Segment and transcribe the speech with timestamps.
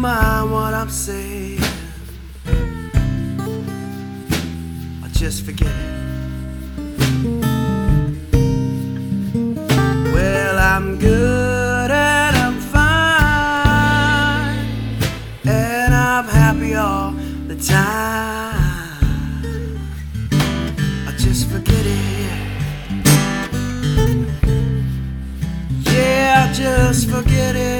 [0.00, 1.60] mind what I'm saying.
[5.02, 5.74] I'll just forget it.
[10.14, 13.90] Well, I'm good and I'm fine,
[15.46, 17.12] and I'm happy all
[17.46, 18.56] the time.
[21.08, 22.30] I just forget it.
[25.92, 27.79] Yeah, I just forget it.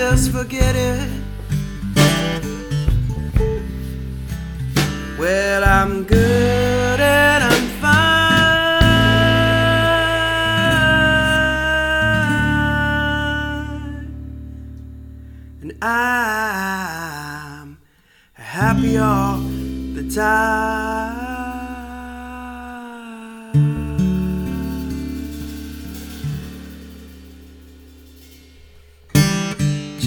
[0.00, 1.10] Just forget it.
[5.18, 8.20] Well, I'm good and I'm fine.
[15.60, 17.76] And I'm
[18.32, 19.36] happy all
[19.96, 20.79] the time.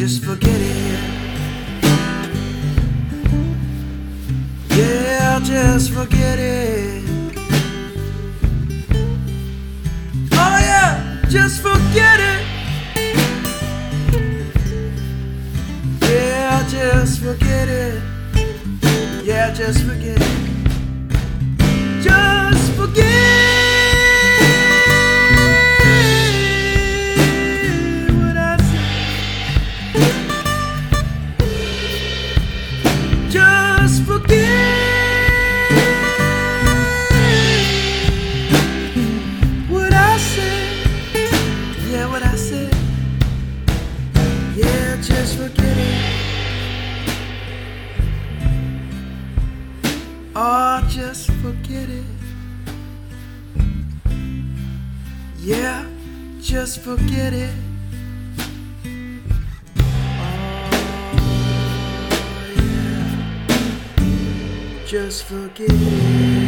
[0.03, 0.99] Just forget it.
[4.71, 7.05] Yeah, just forget it.
[10.33, 12.45] Oh yeah, just forget it.
[16.01, 18.03] Yeah, just forget it.
[19.23, 22.03] Yeah, just forget it.
[22.03, 23.52] Just forget
[56.53, 57.49] just forget it.
[60.19, 60.69] Oh,
[62.55, 63.25] yeah.
[64.85, 66.42] Just forget it.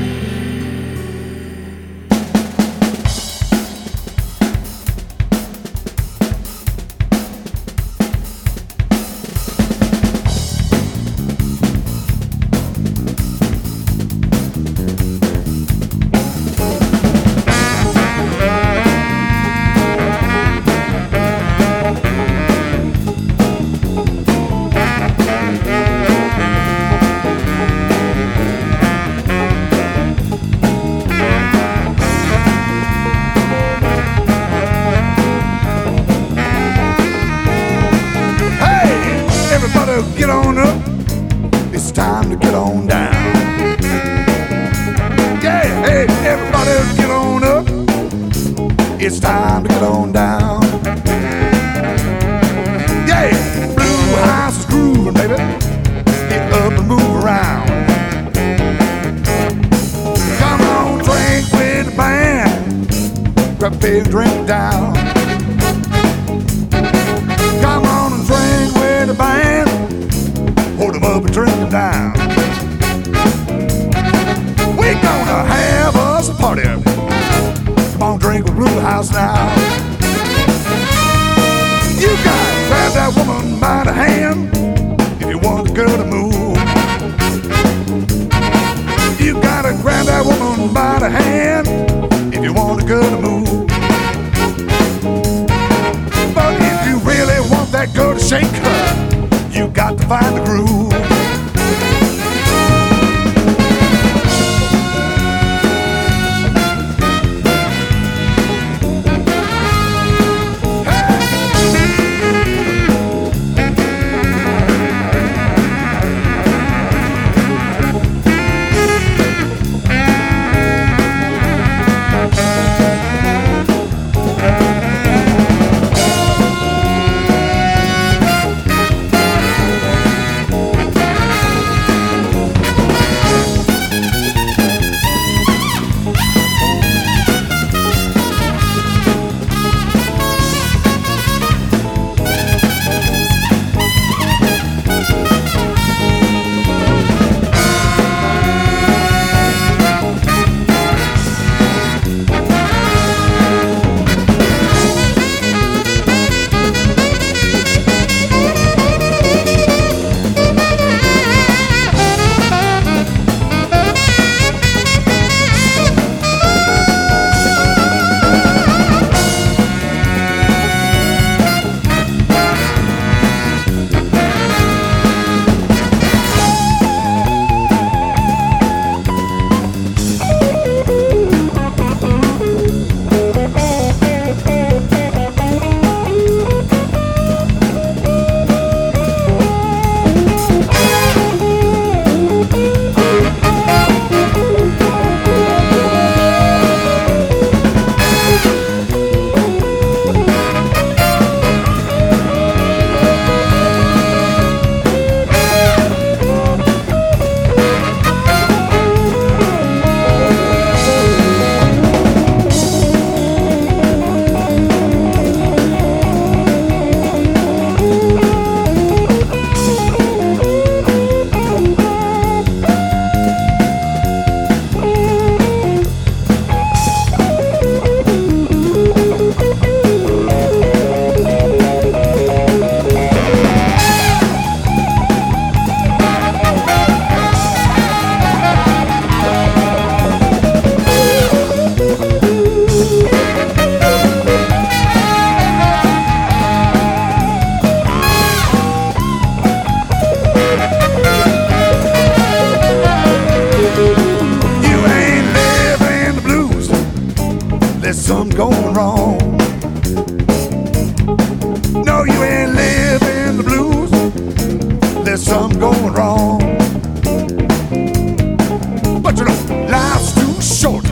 [269.15, 270.85] Life's too short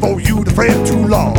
[0.00, 1.34] for you to fret too long.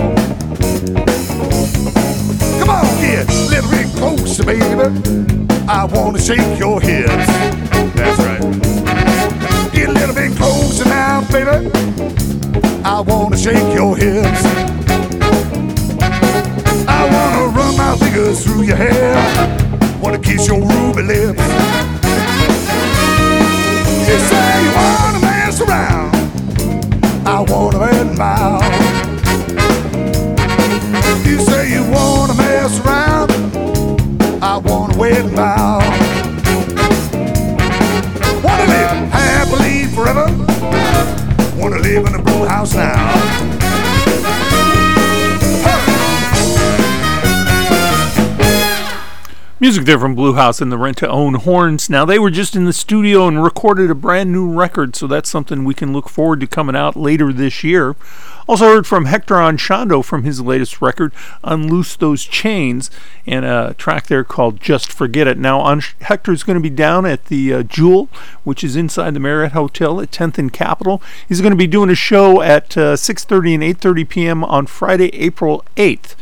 [2.60, 4.66] Come on, get a little bit closer, baby.
[5.68, 7.28] I wanna shake your hips.
[7.96, 8.42] That's right.
[9.72, 11.70] Get a little bit closer now, baby.
[12.84, 14.44] I wanna shake your hips.
[16.88, 19.16] I wanna run my fingers through your hair.
[20.02, 21.44] Wanna kiss your ruby lips.
[24.08, 25.11] You say you around.
[27.34, 28.60] I wanna admire.
[31.26, 33.32] You say you wanna mess around.
[34.44, 35.80] I wanna wait and bow.
[38.44, 40.28] Wanna live happily forever.
[41.56, 43.61] Wanna live in a blue house now.
[49.62, 51.88] Music there from Blue House and the Rent to Own Horns.
[51.88, 55.30] Now, they were just in the studio and recorded a brand new record, so that's
[55.30, 57.96] something we can look forward to coming out later this year.
[58.50, 61.14] Also heard from Hector Anchondo from his latest record,
[61.44, 62.90] Unloose Those Chains,
[63.28, 65.38] and a track there called Just Forget It.
[65.38, 68.10] Now, An- Hector's going to be down at the uh, Jewel,
[68.44, 71.04] which is inside the Marriott Hotel at 10th and Capitol.
[71.30, 74.44] He's going to be doing a show at uh, 6.30 and 8.30 p.m.
[74.44, 76.16] on Friday, April 8th.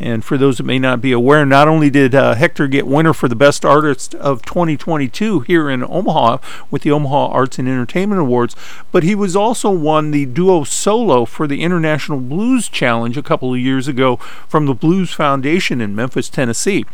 [0.00, 3.12] And for those that may not be aware, not only did uh, Hector get winner
[3.12, 6.38] for the Best Artist of 2022 here in Omaha
[6.70, 8.56] with the Omaha Arts and Entertainment Awards,
[8.92, 13.52] but he was also won the duo solo for the International Blues Challenge a couple
[13.52, 14.16] of years ago
[14.48, 16.86] from the Blues Foundation in Memphis, Tennessee.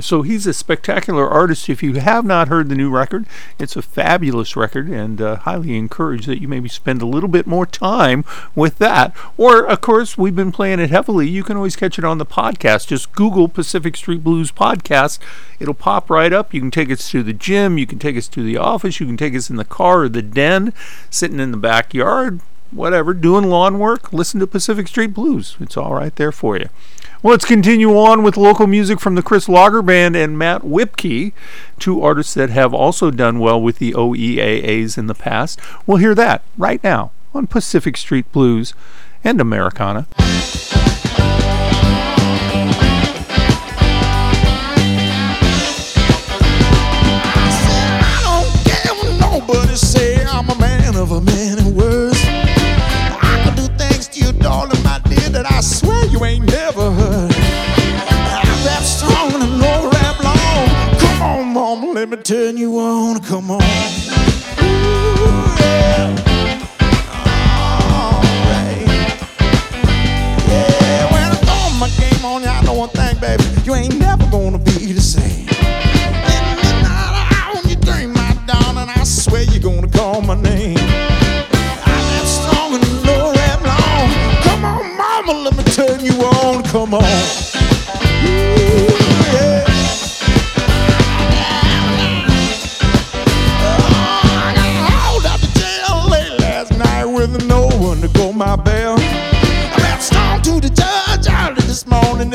[0.00, 1.68] So he's a spectacular artist.
[1.68, 3.26] If you have not heard the new record,
[3.58, 7.48] it's a fabulous record and uh, highly encourage that you maybe spend a little bit
[7.48, 8.24] more time
[8.54, 9.12] with that.
[9.36, 11.28] Or, of course, we've been playing it heavily.
[11.28, 12.86] You can always catch it on the podcast.
[12.86, 15.18] Just Google Pacific Street Blues Podcast.
[15.58, 16.54] It'll pop right up.
[16.54, 19.06] You can take us to the gym, you can take us to the office, you
[19.06, 20.72] can take us in the car or the den,
[21.10, 22.40] sitting in the backyard,
[22.70, 24.12] whatever, doing lawn work.
[24.12, 25.56] Listen to Pacific Street Blues.
[25.58, 26.68] It's all right there for you.
[27.24, 31.32] Let's continue on with local music from the Chris Lager Band and Matt Whipkey,
[31.80, 35.58] two artists that have also done well with the OEAAs in the past.
[35.84, 38.72] We'll hear that right now on Pacific Street Blues
[39.24, 40.06] and Americana.
[62.28, 63.22] Turn you on.
[63.22, 63.77] Come on.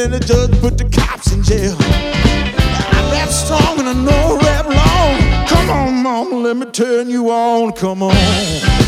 [0.04, 1.76] And the judge put the cops in jail.
[1.80, 5.48] I rap strong and I know rap long.
[5.48, 7.72] Come on, mama, let me turn you on.
[7.72, 8.83] Come on.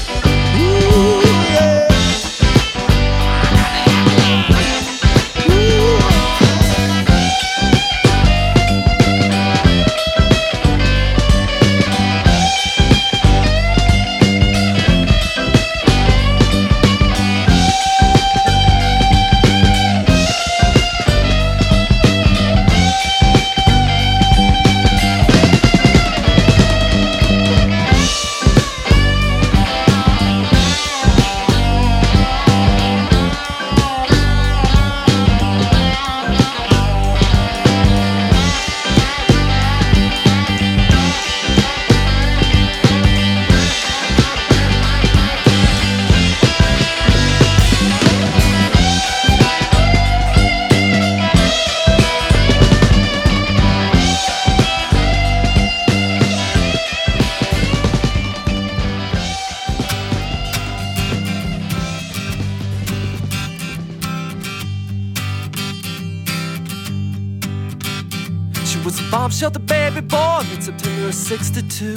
[68.86, 71.96] Was a bomb shelter baby born in September of 62.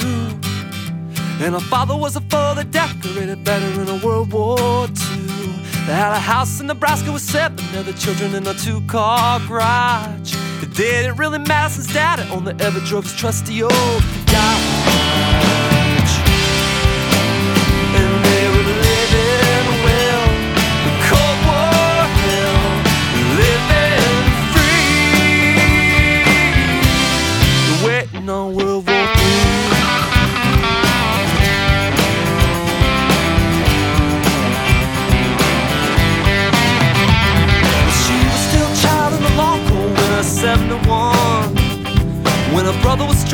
[1.39, 5.25] And her father was a further decorated veteran of World War II.
[5.85, 10.33] They had a house in Nebraska with seven other children in a two car garage.
[10.63, 13.71] It didn't really matter since dad only ever drove his trusty old
[14.25, 14.68] Dodge.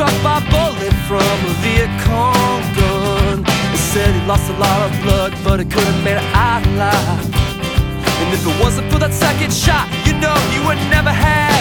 [0.07, 3.43] Struck by a bullet from a Viet gun.
[3.43, 6.65] They said he lost a lot of blood but he could have made it out
[6.67, 7.35] alive.
[8.19, 11.54] And if it wasn't for that second shot You know he would never have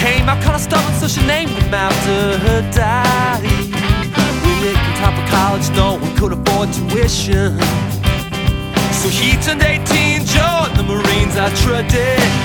[0.00, 3.68] came out kind of stubborn, so she named him after her daddy.
[4.42, 7.60] We Nick in top of college, no one could afford tuition.
[9.00, 12.40] So he turned 18, joined the Marines, our tradition.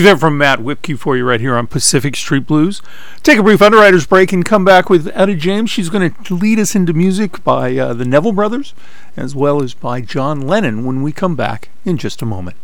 [0.00, 2.80] excerpt from Matt Whipkey for you right here on Pacific Street Blues.
[3.22, 5.68] Take a brief underwriter's break and come back with Etta James.
[5.68, 8.72] She's going to lead us into music by uh, the Neville Brothers
[9.14, 12.56] as well as by John Lennon when we come back in just a moment.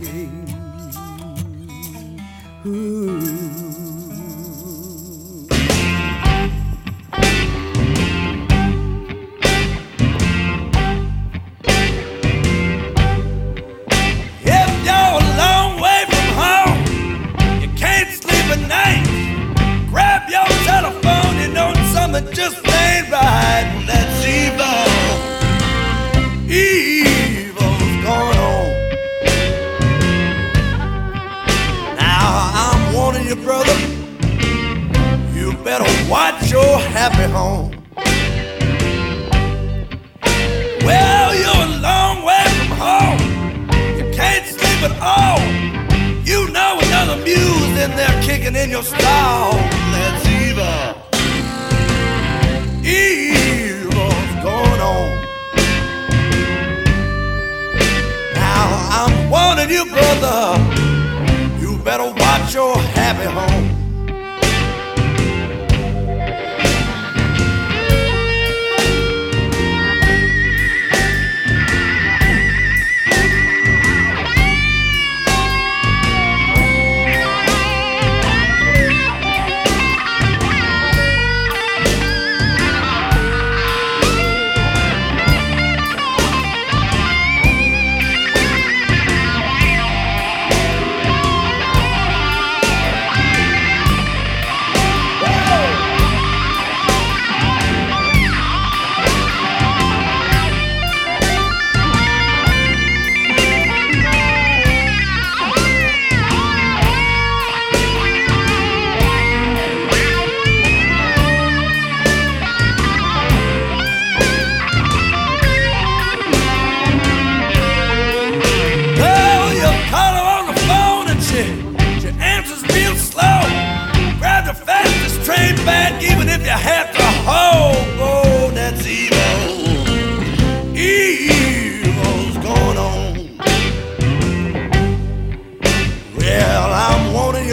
[0.00, 0.28] Who?
[2.66, 3.13] Ooh.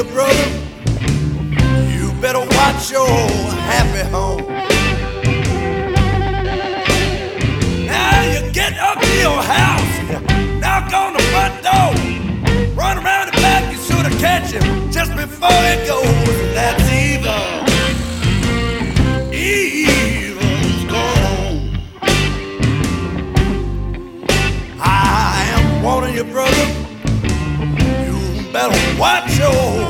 [0.04, 0.48] your brother,
[1.92, 3.08] you better watch your
[3.70, 4.42] happy home.
[7.86, 9.94] Now you get up to your house,
[10.60, 11.94] knock on the front door,
[12.74, 16.06] run around the back, you sure to catch him just before it goes.
[16.56, 17.46] That's evil.
[19.32, 21.78] Evil's gone.
[24.80, 26.82] I am warning you, brother
[28.52, 29.81] better watch your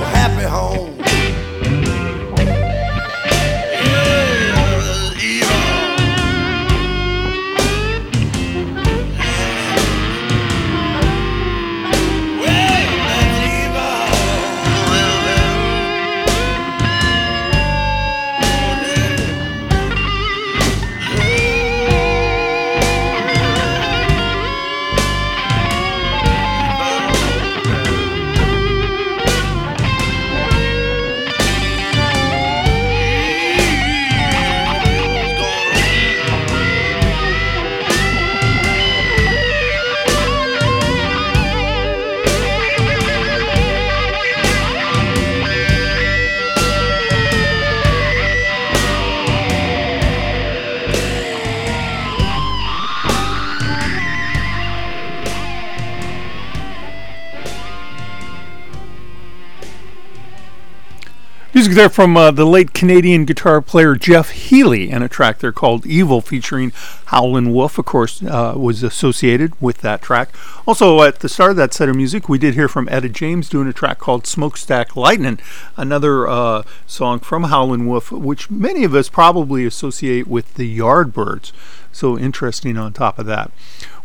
[61.82, 65.84] there from uh, the late Canadian guitar player Jeff Healey and a track there called
[65.88, 66.74] Evil featuring
[67.06, 70.30] Howlin' Wolf, of course, uh, was associated with that track.
[70.68, 73.50] Also, at the start of that set of music, we did hear from Etta James
[73.50, 75.40] doing a track called Smokestack Lightning,
[75.76, 81.52] another uh, song from Howlin' Wolf, which many of us probably associate with the Yardbirds.
[81.92, 83.50] So interesting on top of that.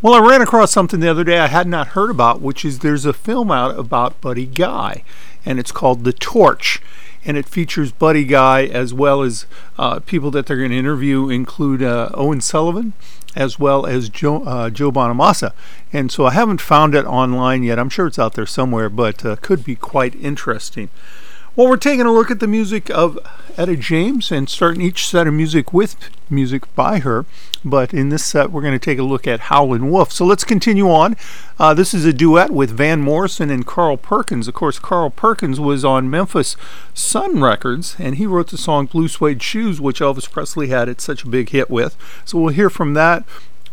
[0.00, 2.78] Well, I ran across something the other day I had not heard about, which is
[2.78, 5.04] there's a film out about Buddy Guy,
[5.44, 6.80] and it's called The Torch
[7.26, 9.46] and it features Buddy Guy as well as
[9.78, 12.92] uh, people that they're going to interview include uh, Quinn Sullivan
[13.34, 15.52] as well as Joe, uh, Joe Bonamassa.
[15.92, 17.78] And so I haven't found it online yet.
[17.78, 20.88] I'm sure it's out there somewhere, but uh, could be quite interesting.
[21.56, 23.18] Well, we're taking a look at the music of
[23.56, 25.96] Etta James and starting each set of music with
[26.28, 27.24] music by her.
[27.64, 30.12] But in this set, we're going to take a look at Howlin' Wolf.
[30.12, 31.16] So let's continue on.
[31.58, 34.48] Uh, this is a duet with Van Morrison and Carl Perkins.
[34.48, 36.58] Of course, Carl Perkins was on Memphis
[36.92, 41.00] Sun Records, and he wrote the song Blue Suede Shoes, which Elvis Presley had it
[41.00, 41.96] such a big hit with.
[42.26, 43.24] So we'll hear from that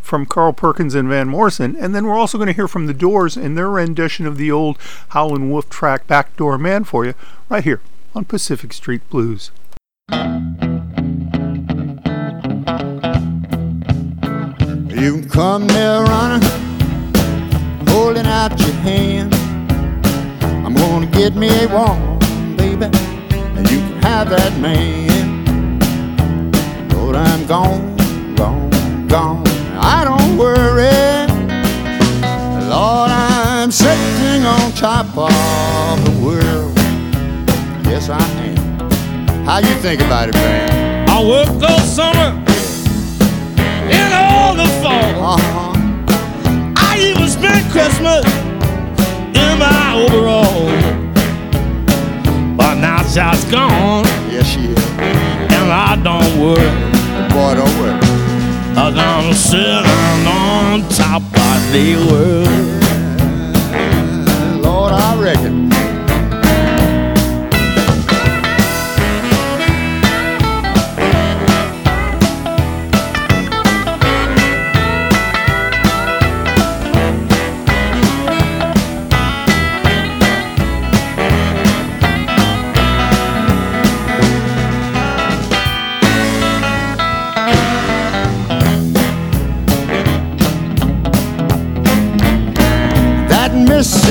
[0.03, 2.93] from Carl Perkins and Van Morrison, and then we're also going to hear from the
[2.93, 4.77] Doors in their rendition of the old
[5.09, 7.13] Howlin' Wolf track "Backdoor Man" for you,
[7.49, 7.79] right here
[8.13, 9.49] on Pacific Street Blues.
[14.89, 16.47] You can come there running,
[17.87, 19.33] holding out your hand.
[20.65, 25.79] I'm gonna get me a woman, baby, and you can have that man.
[26.89, 27.95] Lord, I'm gone,
[28.35, 29.62] gone, gone.
[29.75, 30.91] I don't worry.
[32.69, 36.73] Lord, I'm sitting on top of the world.
[37.87, 39.45] Yes, I am.
[39.45, 41.09] How you think about it, man?
[41.09, 42.41] I worked all summer
[43.91, 45.33] and all the fall.
[45.33, 46.73] Uh-huh.
[46.77, 48.25] I even spent Christmas
[49.35, 50.71] in my overall.
[52.55, 54.89] But now she's gone, Yes, she is.
[54.97, 56.71] and I don't worry.
[57.29, 58.12] Boy, don't worry.
[58.75, 62.47] I'm sitting on top of the world.
[64.63, 65.72] Lord, I reckon.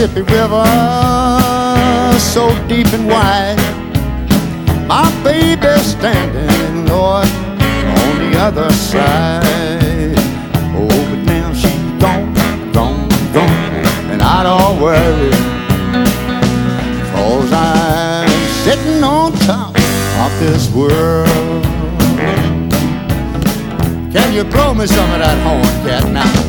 [0.02, 0.64] Mississippi River,
[2.18, 3.56] so deep and wide.
[4.88, 10.18] My baby's standing, Lord, on the other side.
[10.74, 12.34] Oh, but now she's gone,
[12.72, 15.30] gone, gone, and I don't worry.
[17.12, 18.28] Cause I'm
[18.64, 21.62] sitting on top of this world.
[24.12, 26.41] Can you blow me some of that horn, cat, now?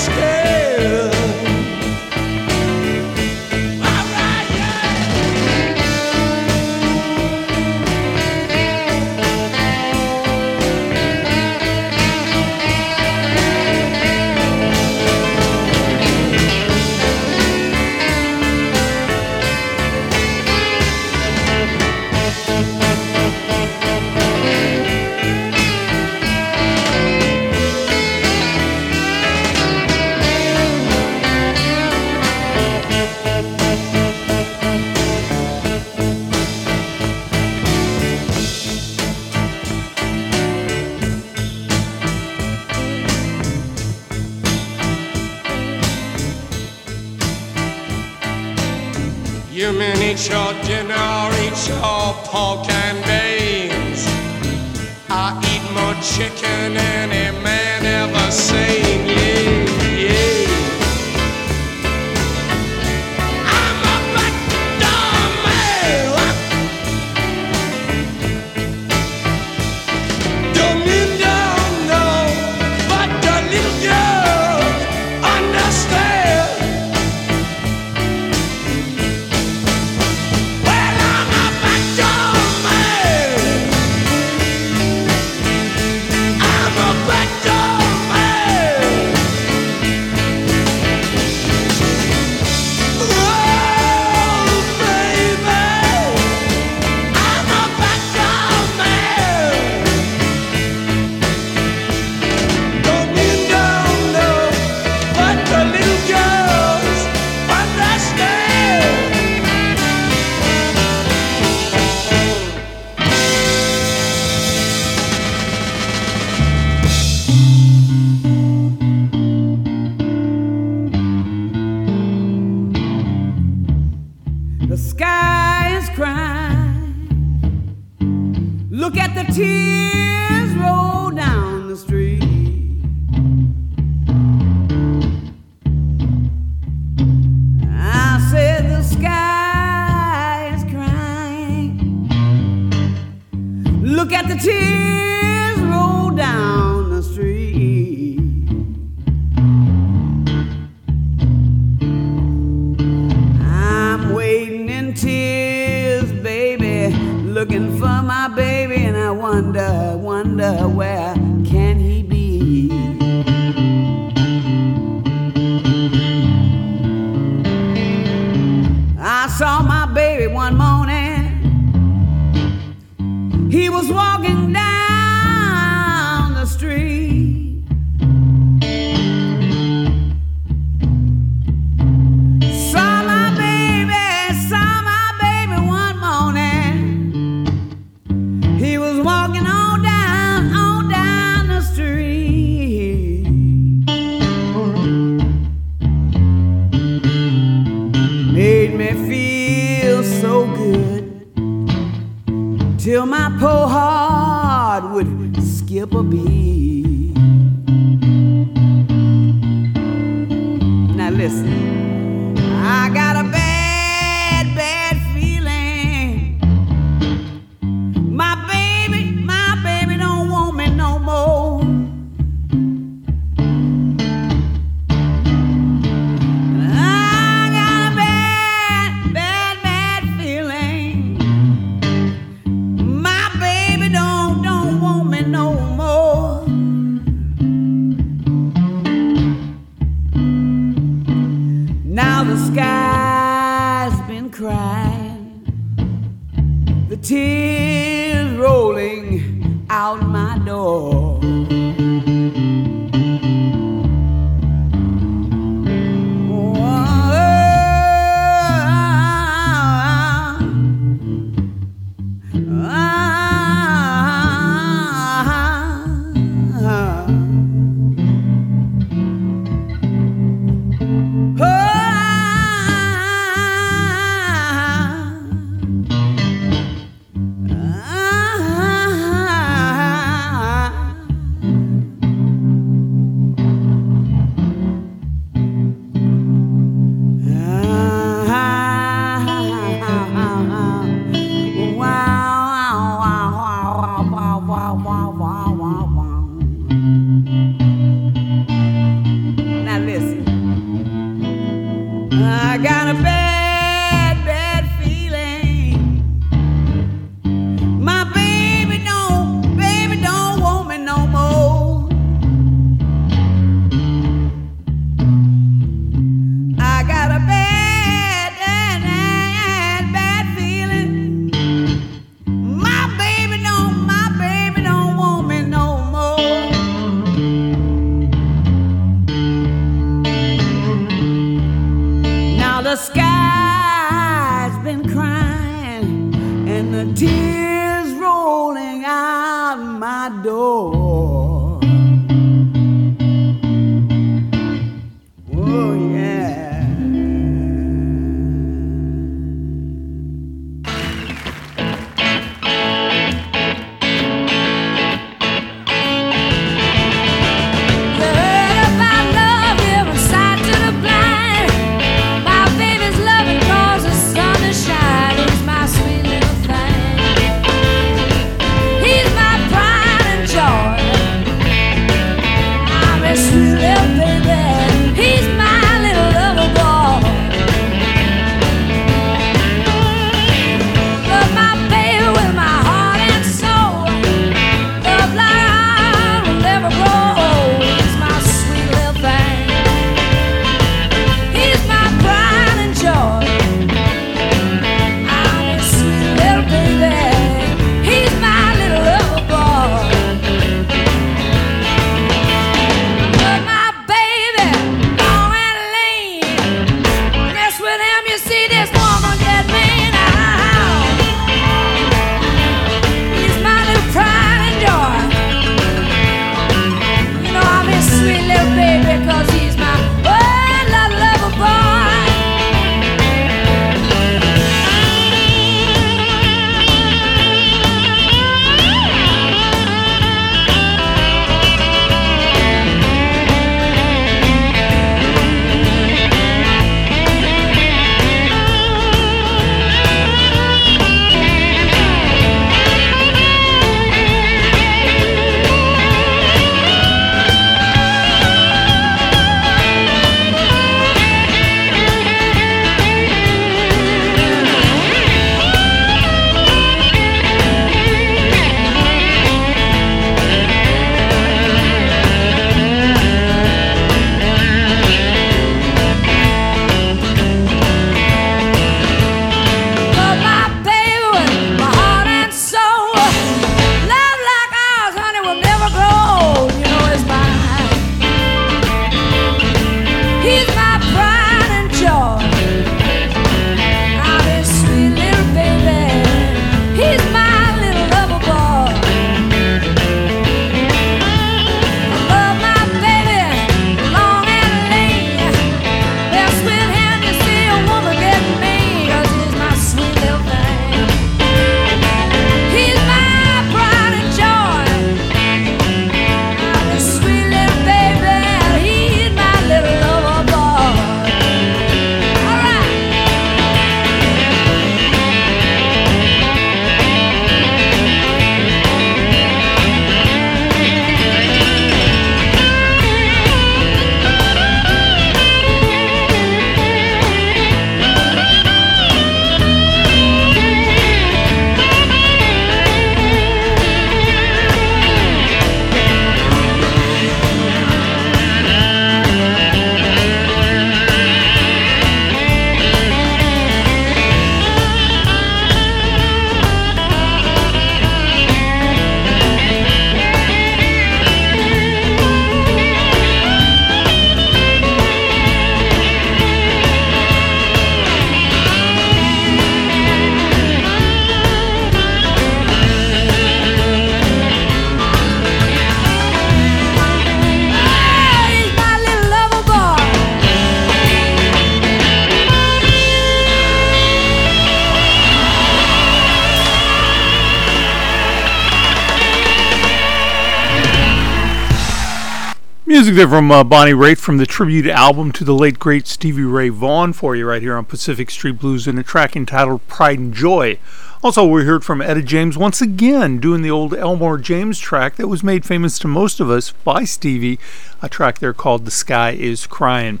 [582.96, 586.48] There from uh, Bonnie Raitt from the tribute album to the late great Stevie Ray
[586.48, 590.14] Vaughan for you right here on Pacific Street Blues in a track entitled Pride and
[590.14, 590.58] Joy.
[591.04, 595.08] Also, we heard from Etta James once again doing the old Elmore James track that
[595.08, 597.38] was made famous to most of us by Stevie,
[597.82, 600.00] a track there called The Sky is Crying.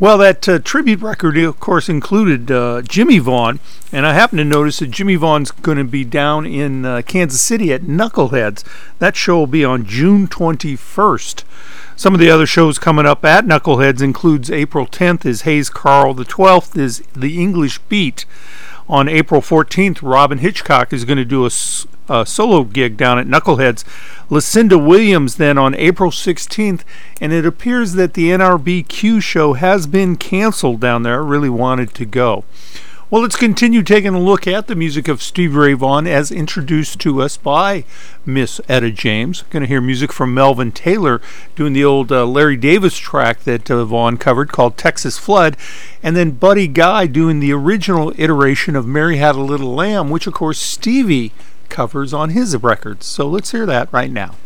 [0.00, 3.60] Well, that uh, tribute record, of course, included uh, Jimmie Vaughan,
[3.92, 7.42] and I happen to notice that Jimmie Vaughan's going to be down in uh, Kansas
[7.42, 8.64] City at Knuckleheads.
[9.00, 11.44] That show will be on June 21st.
[12.02, 16.14] Some of the other shows coming up at Knuckleheads includes April 10th is Hayes Carll,
[16.14, 18.24] the 12th is The English Beat.
[18.88, 21.50] On April 14th, Robyn Hitchcock is going to do a,
[22.08, 23.84] a solo gig down at Knuckleheads.
[24.30, 26.80] Lucinda Williams then on April 16th,
[27.20, 31.22] and it appears that the NRBQ show has been canceled down there.
[31.22, 32.42] I really wanted to go.
[33.12, 36.98] Well, let's continue taking a look at the music of Steve Ray Vaughan as introduced
[37.00, 37.84] to us by
[38.24, 39.44] Miss Etta James.
[39.50, 41.20] Going to hear music from Melvin Taylor
[41.54, 45.58] doing the old uh, Larry Davis track that uh, Vaughan covered called Texas Flood,
[46.02, 50.26] and then Buddy Guy doing the original iteration of Mary Had a Little Lamb, which
[50.26, 51.32] of course Stevie
[51.68, 53.04] covers on his records.
[53.04, 54.36] So let's hear that right now.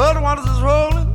[0.00, 1.09] Blood waters is rolling.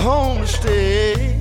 [0.00, 1.37] home.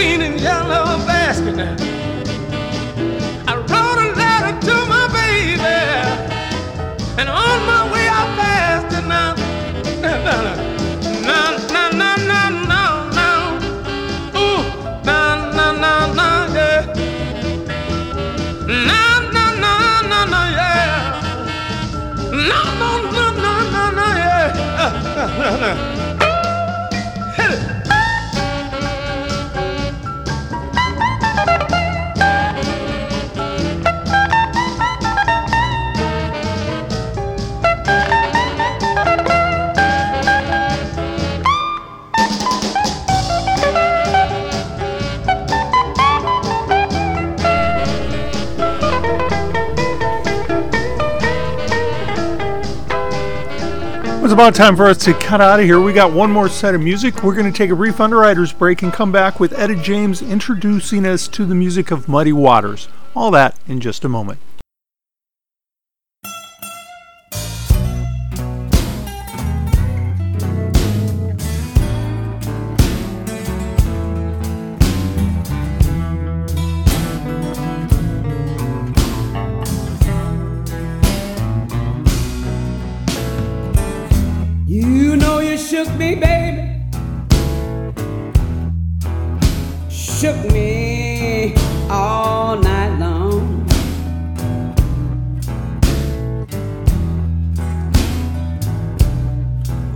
[0.00, 2.09] Green and yellow basket
[54.40, 55.78] about time for us to cut out of here.
[55.78, 57.22] We got one more set of music.
[57.22, 61.04] We're going to take a brief underwriters break and come back with Etta James introducing
[61.04, 62.88] us to the music of Muddy Waters.
[63.14, 64.38] All that in just a moment.
[90.20, 91.54] Shook me
[91.88, 93.66] all night long.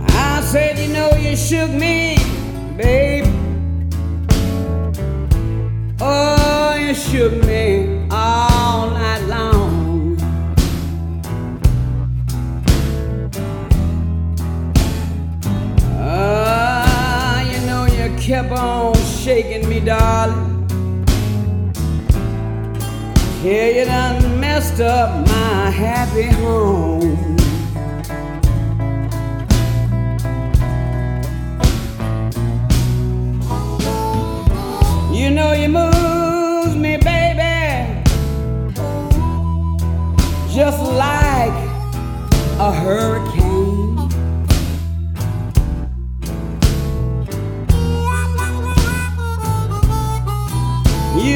[0.09, 2.17] I said, you know you shook me,
[2.75, 3.29] baby.
[6.01, 10.17] Oh, you shook me all night long.
[15.99, 18.94] Ah, you know you kept on
[19.25, 20.67] shaking me, darling.
[23.43, 27.17] Yeah, you done messed up my happy home.
[35.11, 38.03] You know you moves me, baby,
[40.53, 41.57] just like
[42.59, 43.44] a hurricane.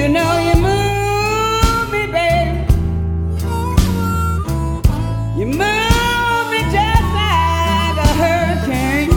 [0.09, 2.65] Know you move me, baby.
[5.37, 9.11] You move me just like a hurricane.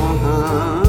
[0.00, 0.84] Uh-huh.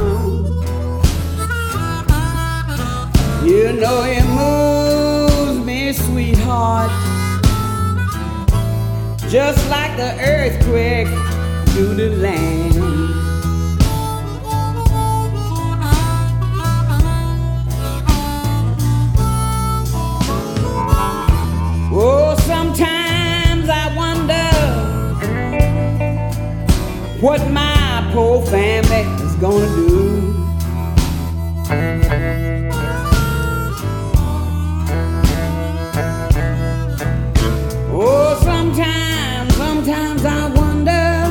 [3.45, 6.91] You know you moves me, sweetheart.
[9.29, 11.07] Just like the earthquake
[11.69, 12.52] through the land.
[27.23, 30.33] What my poor family is gonna do.
[37.93, 41.23] Oh, sometimes, sometimes I wonder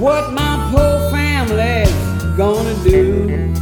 [0.00, 1.92] what my poor family's
[2.38, 3.52] gonna do.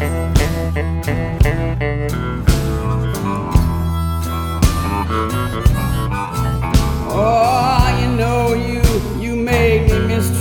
[7.13, 8.70] Oh, you know you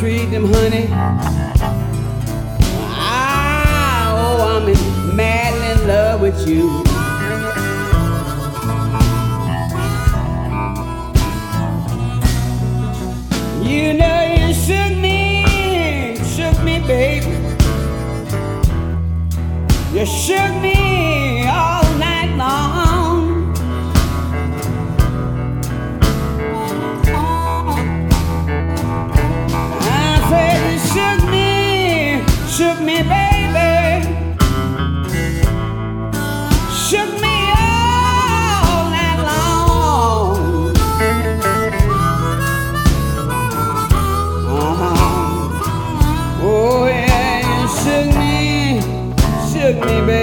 [0.01, 0.87] me mistreat them, honey.
[2.91, 6.47] Ah, oh, I'm madly in love with.
[6.47, 6.88] You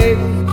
[0.06, 0.45] baby.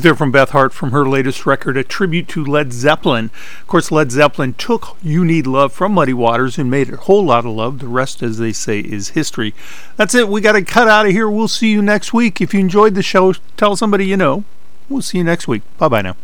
[0.00, 3.26] Music there from Beth Hart from her latest record, a tribute to Led Zeppelin.
[3.60, 7.26] Of course, Led Zeppelin took You Need Love from Muddy Waters and made a Whole
[7.26, 7.80] Lotta Love.
[7.80, 9.52] The rest, as they say, is history.
[9.96, 10.30] That's it.
[10.30, 11.28] We got to cut out of here.
[11.28, 12.40] We'll see you next week.
[12.40, 14.44] If you enjoyed the show, tell somebody you know.
[14.88, 15.64] We'll see you next week.
[15.76, 16.16] Bye bye now.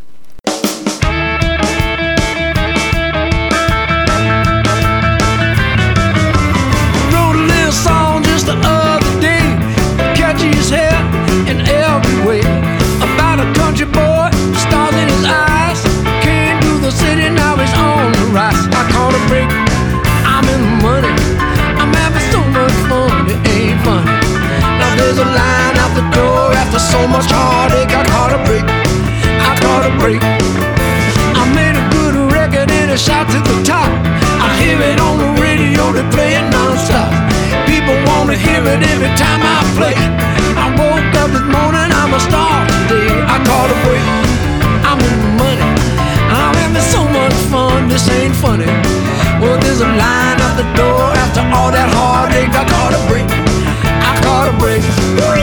[26.86, 27.90] So much heartache.
[27.90, 30.22] I caught a break, I caught a break.
[30.22, 33.90] I made a good record and it shot to the top.
[34.38, 37.10] I hear it on the radio, they play it non-stop.
[37.66, 39.96] People wanna hear it every time I play.
[40.54, 43.10] I woke up this morning, I'm a star today.
[43.34, 44.06] I caught a break,
[44.86, 45.66] I'm in the money.
[46.30, 48.70] I'm having so much fun, this ain't funny.
[49.42, 52.54] Well, there's a line out the door after all that heartache.
[52.54, 53.26] I caught a break,
[54.06, 55.35] I caught a break.